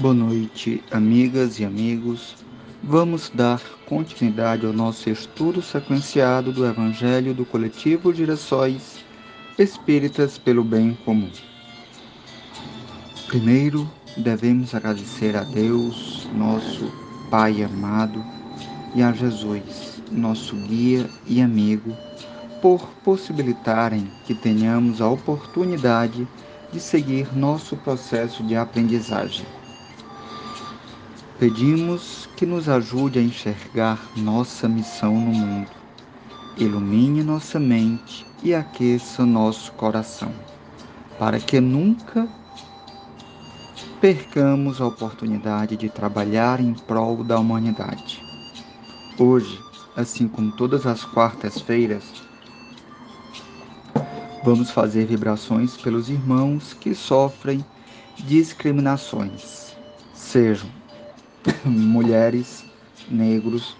Boa 0.00 0.14
noite, 0.14 0.80
amigas 0.92 1.58
e 1.58 1.64
amigos. 1.64 2.36
Vamos 2.84 3.32
dar 3.34 3.60
continuidade 3.88 4.64
ao 4.64 4.72
nosso 4.72 5.10
estudo 5.10 5.60
sequenciado 5.60 6.52
do 6.52 6.64
Evangelho 6.64 7.34
do 7.34 7.44
Coletivo 7.44 8.14
Girassóis 8.14 9.04
Espíritas 9.58 10.38
pelo 10.38 10.62
Bem 10.62 10.96
Comum. 11.04 11.28
Primeiro, 13.26 13.90
devemos 14.16 14.72
agradecer 14.72 15.34
a 15.34 15.42
Deus, 15.42 16.28
nosso 16.32 16.92
Pai 17.28 17.60
amado, 17.64 18.24
e 18.94 19.02
a 19.02 19.10
Jesus, 19.10 20.00
nosso 20.12 20.54
guia 20.54 21.10
e 21.26 21.42
amigo, 21.42 21.92
por 22.62 22.86
possibilitarem 23.02 24.08
que 24.24 24.34
tenhamos 24.36 25.00
a 25.00 25.08
oportunidade 25.08 26.28
de 26.70 26.78
seguir 26.78 27.36
nosso 27.36 27.76
processo 27.78 28.44
de 28.44 28.54
aprendizagem. 28.54 29.57
Pedimos 31.38 32.28
que 32.36 32.44
nos 32.44 32.68
ajude 32.68 33.20
a 33.20 33.22
enxergar 33.22 34.10
nossa 34.16 34.68
missão 34.68 35.14
no 35.14 35.30
mundo, 35.30 35.70
ilumine 36.56 37.22
nossa 37.22 37.60
mente 37.60 38.26
e 38.42 38.52
aqueça 38.52 39.24
nosso 39.24 39.70
coração, 39.74 40.32
para 41.16 41.38
que 41.38 41.60
nunca 41.60 42.28
percamos 44.00 44.80
a 44.80 44.86
oportunidade 44.86 45.76
de 45.76 45.88
trabalhar 45.88 46.58
em 46.58 46.74
prol 46.74 47.22
da 47.22 47.38
humanidade. 47.38 48.20
Hoje, 49.16 49.60
assim 49.96 50.26
como 50.26 50.50
todas 50.56 50.86
as 50.86 51.04
quartas-feiras, 51.04 52.02
vamos 54.42 54.72
fazer 54.72 55.06
vibrações 55.06 55.76
pelos 55.76 56.10
irmãos 56.10 56.74
que 56.74 56.96
sofrem 56.96 57.64
discriminações, 58.26 59.76
sejam 60.12 60.77
mulheres, 61.64 62.64
negros, 63.10 63.76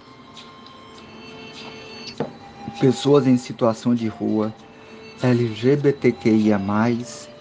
pessoas 2.80 3.26
em 3.26 3.36
situação 3.36 3.94
de 3.94 4.08
rua, 4.08 4.54
LGBTQIA, 5.22 6.60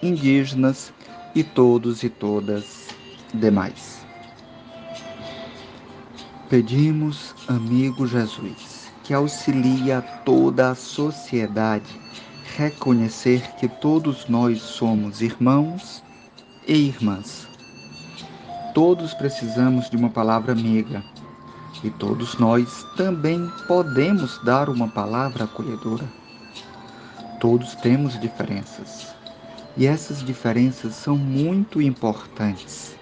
indígenas 0.02 0.92
e 1.36 1.44
todos 1.44 2.04
e 2.04 2.10
todas 2.10 2.88
demais. 3.34 4.06
Pedimos, 6.50 7.36
amigo 7.48 8.08
Jesus, 8.08 8.90
que 9.04 9.14
auxilie 9.14 9.92
a 9.92 10.02
toda 10.02 10.72
a 10.72 10.76
sociedade 10.76 12.08
reconhecer 12.56 13.42
que 13.56 13.68
todos 13.68 14.28
nós 14.28 14.62
somos 14.62 15.22
irmãos 15.22 16.04
e 16.66 16.74
irmãs 16.74 17.48
Todos 18.78 19.12
precisamos 19.12 19.90
de 19.90 19.98
uma 19.98 20.08
palavra 20.08 20.52
amiga 20.52 21.04
e 21.84 21.90
todos 21.90 22.38
nós 22.38 22.86
também 22.96 23.52
podemos 23.68 24.38
dar 24.44 24.70
uma 24.70 24.88
palavra 24.88 25.46
acolhedora. 25.46 26.06
Todos 27.40 27.74
temos 27.74 28.20
diferenças 28.20 29.16
e 29.76 29.88
essas 29.88 30.24
diferenças 30.24 30.94
são 30.94 31.18
muito 31.18 31.82
importantes, 31.82 32.96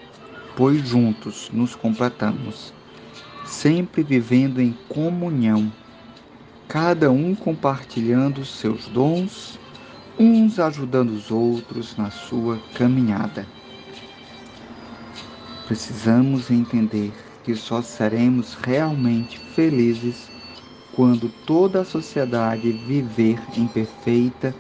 pois 0.55 0.87
juntos 0.87 1.49
nos 1.51 1.75
completamos, 1.75 2.73
sempre 3.43 4.01
vivendo 4.01 4.61
em 4.61 4.71
comunhão, 4.87 5.69
cada 6.69 7.11
um 7.11 7.35
compartilhando 7.35 8.45
seus 8.45 8.87
dons, 8.87 9.59
uns 10.17 10.57
ajudando 10.57 11.09
os 11.09 11.31
outros 11.31 11.97
na 11.97 12.09
sua 12.11 12.61
caminhada. 12.75 13.45
Precisamos 15.67 16.51
entender 16.51 17.11
que 17.43 17.55
só 17.55 17.81
seremos 17.81 18.53
realmente 18.55 19.39
felizes 19.55 20.29
quando 20.95 21.29
toda 21.45 21.81
a 21.81 21.85
sociedade 21.85 22.71
viver 22.71 23.39
em 23.57 23.67
perfeita 23.67 24.55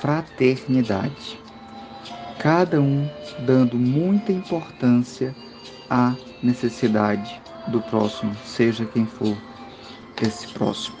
fraternidade. 0.00 1.38
Cada 2.38 2.80
um 2.80 3.08
dando 3.46 3.76
muita 3.76 4.32
importância 4.32 5.34
à 5.90 6.14
necessidade 6.42 7.40
do 7.68 7.80
próximo, 7.82 8.34
seja 8.44 8.84
quem 8.86 9.06
for 9.06 9.36
esse 10.22 10.48
próximo. 10.48 10.96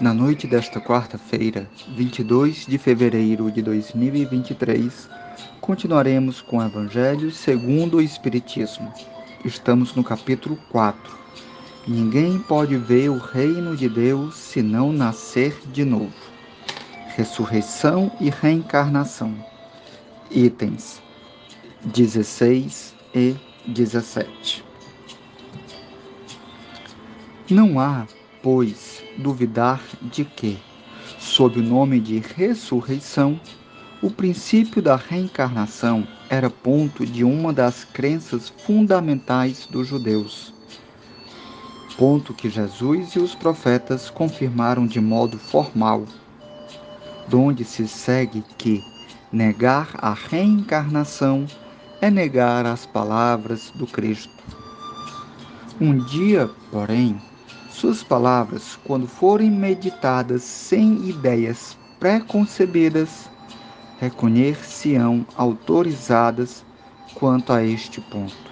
Na 0.00 0.14
noite 0.14 0.46
desta 0.46 0.80
quarta-feira, 0.80 1.68
22 1.96 2.66
de 2.66 2.78
fevereiro 2.78 3.50
de 3.50 3.62
2023, 3.62 5.08
Continuaremos 5.68 6.40
com 6.40 6.56
o 6.56 6.62
Evangelho 6.64 7.30
segundo 7.30 7.98
o 7.98 8.00
Espiritismo. 8.00 8.90
Estamos 9.44 9.94
no 9.94 10.02
capítulo 10.02 10.58
4. 10.70 11.14
Ninguém 11.86 12.38
pode 12.38 12.74
ver 12.78 13.10
o 13.10 13.18
reino 13.18 13.76
de 13.76 13.86
Deus 13.86 14.34
se 14.34 14.62
não 14.62 14.94
nascer 14.94 15.54
de 15.70 15.84
novo. 15.84 16.14
Ressurreição 17.14 18.10
e 18.18 18.30
reencarnação. 18.30 19.34
Itens 20.30 21.02
16 21.84 22.94
e 23.14 23.36
17. 23.66 24.64
Não 27.50 27.78
há, 27.78 28.06
pois, 28.42 29.04
duvidar 29.18 29.82
de 30.00 30.24
que, 30.24 30.58
sob 31.18 31.60
o 31.60 31.62
nome 31.62 32.00
de 32.00 32.20
ressurreição, 32.20 33.38
o 34.00 34.10
princípio 34.10 34.80
da 34.80 34.94
reencarnação 34.94 36.06
era 36.30 36.48
ponto 36.48 37.04
de 37.04 37.24
uma 37.24 37.52
das 37.52 37.84
crenças 37.84 38.48
fundamentais 38.48 39.66
dos 39.66 39.88
judeus. 39.88 40.54
Ponto 41.96 42.32
que 42.32 42.48
Jesus 42.48 43.16
e 43.16 43.18
os 43.18 43.34
profetas 43.34 44.08
confirmaram 44.08 44.86
de 44.86 45.00
modo 45.00 45.36
formal, 45.36 46.04
donde 47.26 47.64
se 47.64 47.88
segue 47.88 48.44
que 48.56 48.80
negar 49.32 49.90
a 49.94 50.14
reencarnação 50.14 51.46
é 52.00 52.08
negar 52.08 52.66
as 52.66 52.86
palavras 52.86 53.72
do 53.74 53.86
Cristo. 53.86 54.32
Um 55.80 55.98
dia, 56.04 56.48
porém, 56.70 57.20
suas 57.68 58.04
palavras, 58.04 58.78
quando 58.84 59.08
forem 59.08 59.50
meditadas 59.50 60.44
sem 60.44 61.08
ideias 61.08 61.76
preconcebidas, 61.98 63.28
reconhecer-se-ão 64.00 65.26
autorizadas 65.36 66.64
quanto 67.14 67.52
a 67.52 67.64
este 67.64 68.00
ponto, 68.00 68.50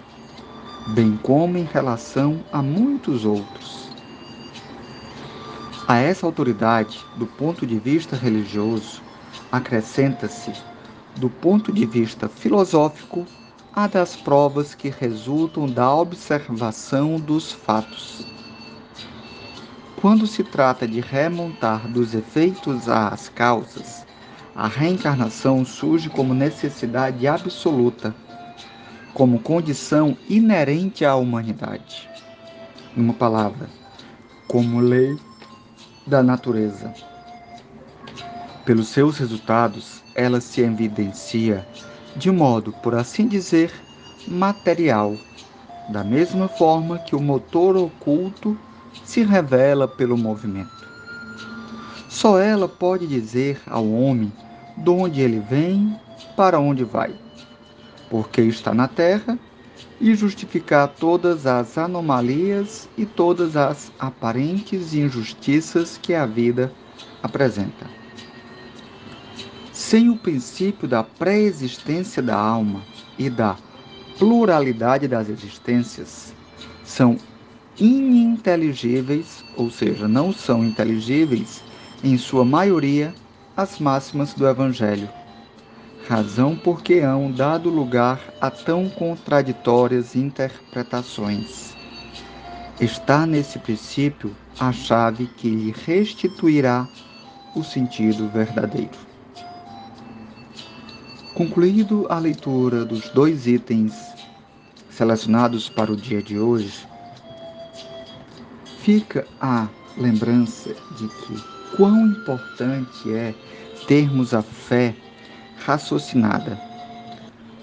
bem 0.88 1.16
como 1.22 1.56
em 1.56 1.64
relação 1.64 2.44
a 2.52 2.60
muitos 2.60 3.24
outros. 3.24 3.90
A 5.86 5.98
essa 5.98 6.26
autoridade, 6.26 6.98
do 7.16 7.26
ponto 7.26 7.64
de 7.64 7.78
vista 7.78 8.16
religioso, 8.16 9.00
acrescenta-se, 9.52 10.52
do 11.16 11.30
ponto 11.30 11.72
de 11.72 11.86
vista 11.86 12.28
filosófico, 12.28 13.24
a 13.72 13.86
das 13.86 14.16
provas 14.16 14.74
que 14.74 14.88
resultam 14.88 15.66
da 15.66 15.94
observação 15.94 17.20
dos 17.20 17.52
fatos. 17.52 18.26
Quando 20.00 20.26
se 20.26 20.42
trata 20.42 20.88
de 20.88 21.00
remontar 21.00 21.86
dos 21.88 22.14
efeitos 22.14 22.88
às 22.88 23.28
causas, 23.28 24.06
a 24.56 24.69
reencarnação 24.69 25.67
surge 25.67 26.09
como 26.09 26.33
necessidade 26.33 27.27
absoluta, 27.27 28.15
como 29.12 29.39
condição 29.39 30.17
inerente 30.31 31.05
à 31.05 31.15
humanidade. 31.15 32.09
Uma 32.97 33.12
palavra, 33.12 33.69
como 34.49 34.81
lei 34.81 35.15
da 36.06 36.22
natureza. 36.22 36.91
Pelos 38.65 38.89
seus 38.89 39.19
resultados, 39.19 40.03
ela 40.15 40.41
se 40.41 40.62
evidencia 40.62 41.67
de 42.17 42.31
modo, 42.31 42.73
por 42.82 42.94
assim 42.94 43.29
dizer, 43.29 43.70
material, 44.26 45.14
da 45.91 46.02
mesma 46.02 46.49
forma 46.49 46.99
que 46.99 47.14
o 47.14 47.20
motor 47.20 47.76
oculto 47.76 48.59
se 49.05 49.23
revela 49.23 49.87
pelo 49.87 50.17
movimento. 50.17 50.88
Só 52.09 52.38
ela 52.38 52.67
pode 52.67 53.06
dizer 53.06 53.61
ao 53.67 53.87
homem 53.87 54.32
de 54.76 54.90
onde 54.90 55.20
ele 55.20 55.40
vem, 55.40 55.99
para 56.37 56.58
onde 56.61 56.84
vai, 56.84 57.14
porque 58.11 58.43
está 58.43 58.75
na 58.75 58.87
terra, 58.88 59.38
e 60.00 60.14
justificar 60.14 60.88
todas 60.88 61.46
as 61.46 61.78
anomalias 61.78 62.88
e 62.96 63.06
todas 63.06 63.56
as 63.56 63.90
aparentes 63.99 64.94
injustiças 64.94 65.99
que 65.99 66.14
a 66.14 66.26
vida 66.26 66.73
apresenta. 67.23 67.87
Sem 69.73 70.11
o 70.11 70.17
princípio 70.17 70.87
da 70.87 71.02
pré-existência 71.02 72.23
da 72.23 72.37
alma 72.37 72.82
e 73.19 73.31
da 73.31 73.56
pluralidade 74.19 75.06
das 75.08 75.28
existências, 75.28 76.34
são 76.84 77.19
ininteligíveis, 77.78 79.44
ou 79.56 79.70
seja, 79.70 80.08
não 80.08 80.32
são 80.32 80.64
inteligíveis, 80.64 81.62
em 82.02 82.17
sua 82.17 82.44
maioria, 82.44 83.14
as 83.56 83.79
máximas 83.79 84.35
do 84.35 84.47
Evangelho. 84.47 85.08
razão 86.06 86.55
porque 86.55 87.00
hão 87.00 87.32
dado 87.32 87.70
lugar 87.70 88.20
a 88.41 88.50
tão 88.50 88.88
contraditórias 88.91 90.14
interpretações. 90.14 91.75
Está 92.79 93.26
nesse 93.26 93.58
princípio 93.58 94.37
a 94.61 94.70
chave 94.73 95.26
que 95.26 95.49
lhe 95.49 95.75
restituirá 95.85 96.87
o 97.56 97.64
sentido 97.64 98.29
verdadeiro. 98.29 98.99
Concluído 101.35 102.06
a 102.11 102.19
leitura 102.19 102.85
dos 102.85 103.09
dois 103.09 103.47
itens 103.47 103.94
selecionados 104.91 105.69
para 105.69 105.91
o 105.91 105.97
dia 105.97 106.23
de 106.23 106.38
hoje, 106.38 106.87
fica 108.81 109.26
a 109.41 109.67
lembrança 109.97 110.75
de 110.97 111.09
que 111.09 111.56
quão 111.74 112.06
importante 112.06 113.12
é 113.12 113.34
termos 113.86 114.34
a 114.34 114.42
fé 114.42 114.94
raciocinada, 115.64 116.58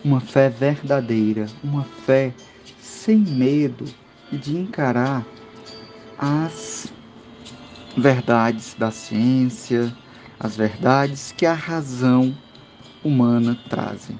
uma 0.04 0.20
fé 0.20 0.50
verdadeira, 0.50 1.46
uma 1.64 1.84
fé 1.84 2.34
sem 2.80 3.18
medo 3.18 3.86
de 4.32 4.58
encarar 4.58 5.26
as 6.18 6.88
verdades 7.98 8.76
da 8.78 8.92
ciência, 8.92 9.94
as 10.40 10.58
verdades 10.58 11.32
que 11.32 11.46
a 11.46 11.54
razão 11.54 12.36
humana 13.04 13.58
trazem. 13.70 14.20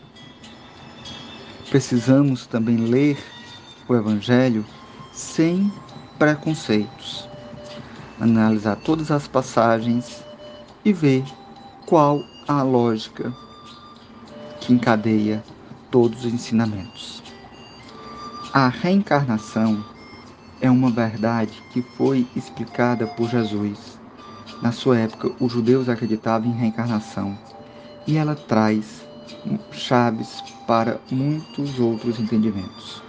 Precisamos 1.70 2.46
também 2.46 2.78
ler 2.78 3.18
o 3.88 3.96
Evangelho 3.96 4.66
sem 5.12 5.72
preconceitos, 6.20 7.28
analisar 8.20 8.76
todas 8.78 9.12
as 9.12 9.28
passagens 9.28 10.24
e 10.86 10.94
ver 10.94 11.24
qual 11.86 12.24
a 12.48 12.62
lógica 12.62 13.34
que 14.60 14.74
encadeia 14.74 15.44
todos 15.92 16.26
os 16.26 16.34
ensinamentos. 16.34 17.22
A 18.54 18.68
reencarnação 18.68 19.84
é 20.62 20.70
uma 20.70 20.90
verdade 20.90 21.52
que 21.72 21.82
foi 21.98 22.28
explicada 22.36 23.08
por 23.08 23.30
Jesus. 23.30 24.00
Na 24.62 24.72
sua 24.72 25.00
época, 25.00 25.32
os 25.40 25.52
judeus 25.52 25.90
acreditavam 25.90 26.50
em 26.50 26.54
reencarnação 26.56 27.38
e 28.08 28.16
ela 28.16 28.36
traz 28.36 29.06
chaves 29.72 30.42
para 30.66 31.00
muitos 31.12 31.80
outros 31.80 32.20
entendimentos. 32.20 33.02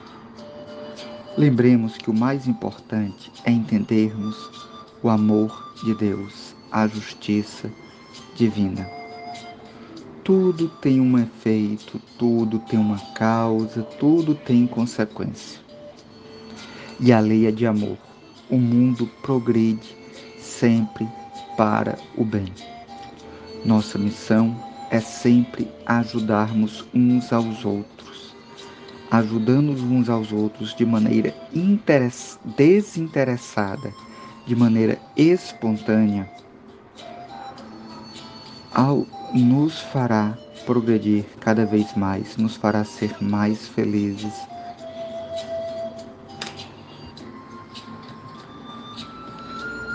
Lembremos 1.37 1.97
que 1.97 2.11
o 2.11 2.15
mais 2.15 2.47
importante 2.47 3.31
é 3.45 3.51
entendermos 3.51 4.74
o 5.05 5.11
amor 5.11 5.75
de 5.85 5.95
Deus, 5.95 6.57
a 6.73 6.87
justiça 6.87 7.71
divina. 8.35 8.89
Tudo 10.25 10.67
tem 10.81 10.99
um 10.99 11.19
efeito, 11.19 12.01
tudo 12.19 12.59
tem 12.61 12.79
uma 12.79 12.99
causa, 13.13 13.83
tudo 14.01 14.35
tem 14.35 14.67
consequência. 14.67 15.61
E 16.99 17.13
a 17.13 17.21
lei 17.21 17.47
é 17.47 17.51
de 17.51 17.67
amor. 17.67 17.99
O 18.49 18.57
mundo 18.57 19.07
progride 19.21 19.95
sempre 20.39 21.07
para 21.55 21.99
o 22.17 22.25
bem. 22.25 22.51
Nossa 23.63 23.99
missão 23.99 24.59
é 24.91 25.01
sempre 25.01 25.71
ajudarmos 25.85 26.83
uns 26.95 27.31
aos 27.31 27.63
outros, 27.63 28.35
ajudando 29.11 29.73
uns 29.73 30.09
aos 30.09 30.33
outros 30.33 30.75
de 30.75 30.87
maneira 30.87 31.35
desinteressada, 32.57 33.93
de 34.47 34.55
maneira 34.55 34.99
espontânea, 35.17 36.29
ao 38.73 39.07
nos 39.33 39.81
fará 39.81 40.37
progredir 40.65 41.25
cada 41.41 41.65
vez 41.65 41.95
mais, 41.95 42.37
nos 42.37 42.57
fará 42.57 42.85
ser 42.85 43.15
mais 43.21 43.69
felizes. 43.69 44.35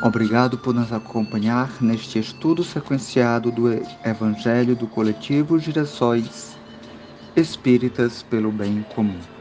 Obrigado 0.01 0.57
por 0.57 0.73
nos 0.73 0.93
acompanhar 0.93 1.69
neste 1.81 2.19
estudo 2.19 2.63
sequenciado 2.63 3.51
do 3.51 3.69
Evangelho 4.05 4.75
do 4.75 4.87
Coletivo 4.87 5.59
Girassóis 5.59 6.57
Espíritas 7.35 8.23
pelo 8.23 8.51
Bem 8.51 8.83
Comum. 8.95 9.38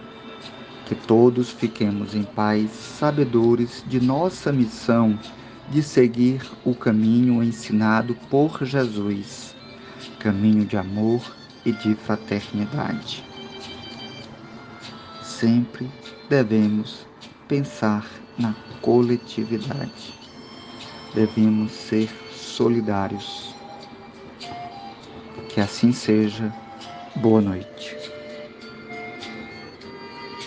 Que 0.89 0.95
todos 0.95 1.51
fiquemos 1.51 2.15
em 2.15 2.25
paz, 2.25 2.71
sabedores 2.71 3.85
de 3.87 4.01
nossa 4.01 4.51
missão 4.51 5.19
de 5.69 5.83
seguir 5.83 6.43
o 6.65 6.75
caminho 6.75 7.43
ensinado 7.43 8.17
por 8.31 8.65
Jesus 8.65 9.49
caminho 10.19 10.65
de 10.65 10.77
amor 10.77 11.23
e 11.65 11.73
de 11.73 11.95
fraternidade. 11.95 13.25
Sempre 15.23 15.89
devemos 16.29 17.07
pensar 17.47 18.07
na 18.39 18.55
coletividade. 18.81 20.15
Devemos 21.15 21.73
ser 21.73 22.09
solidários. 22.33 23.55
Que 25.49 25.61
assim 25.61 25.93
seja. 25.93 26.53
Boa 27.17 27.41
noite. 27.41 28.18